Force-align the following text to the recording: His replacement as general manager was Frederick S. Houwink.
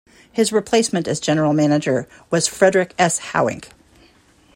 His 0.31 0.51
replacement 0.51 1.07
as 1.07 1.19
general 1.19 1.53
manager 1.53 2.07
was 2.31 2.47
Frederick 2.47 2.95
S. 2.97 3.19
Houwink. 3.19 3.65